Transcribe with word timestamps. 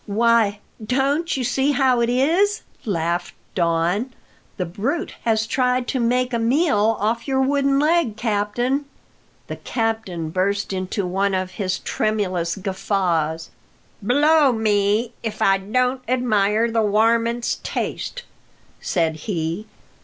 "Why, 0.07 0.57
don't 0.83 1.37
you 1.37 1.43
see 1.43 1.73
how 1.73 1.99
it 2.01 2.09
is?" 2.09 2.63
laughed 2.85 3.35
Don. 3.53 4.11
"The 4.57 4.65
brute 4.65 5.13
has 5.25 5.45
tried 5.45 5.87
to 5.89 5.99
make 5.99 6.33
a 6.33 6.39
meal 6.39 6.97
off 6.99 7.27
your 7.27 7.39
wooden 7.41 7.77
leg, 7.77 8.17
captain." 8.17 8.85
The 9.45 9.57
captain 9.57 10.31
burst 10.31 10.73
into 10.73 11.05
one 11.05 11.35
of 11.35 11.51
his 11.51 11.77
tremendous 11.77 12.55
guffaws. 12.55 13.51
"Blow 14.01 14.51
me 14.51 15.13
if 15.21 15.39
I 15.39 15.59
don't 15.59 16.01
admire 16.07 16.71
the 16.71 16.81
warmint's 16.81 17.59
taste," 17.61 18.23
said 18.79 19.15
he. 19.27 19.67